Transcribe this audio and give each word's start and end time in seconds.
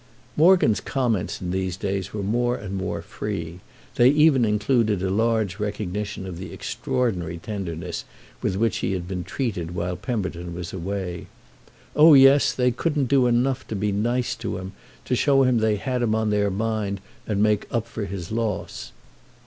Morgan's 0.35 0.81
comments 0.81 1.39
in 1.41 1.51
these 1.51 1.77
days 1.77 2.11
were 2.11 2.23
more 2.23 2.55
and 2.57 2.75
more 2.75 3.03
free; 3.03 3.59
they 3.97 4.09
even 4.09 4.45
included 4.45 5.03
a 5.03 5.11
large 5.11 5.59
recognition 5.59 6.25
of 6.25 6.39
the 6.39 6.51
extraordinary 6.51 7.37
tenderness 7.37 8.03
with 8.41 8.55
which 8.55 8.77
he 8.77 8.93
had 8.93 9.07
been 9.07 9.23
treated 9.23 9.75
while 9.75 9.95
Pemberton 9.95 10.55
was 10.55 10.73
away. 10.73 11.27
Oh 11.95 12.15
yes, 12.15 12.51
they 12.51 12.71
couldn't 12.71 13.09
do 13.09 13.27
enough 13.27 13.67
to 13.67 13.75
be 13.75 13.91
nice 13.91 14.33
to 14.37 14.57
him, 14.57 14.71
to 15.05 15.15
show 15.15 15.43
him 15.43 15.59
they 15.59 15.75
had 15.75 16.01
him 16.01 16.15
on 16.15 16.31
their 16.31 16.49
mind 16.49 16.99
and 17.27 17.43
make 17.43 17.67
up 17.71 17.85
for 17.87 18.05
his 18.05 18.31
loss. 18.31 18.91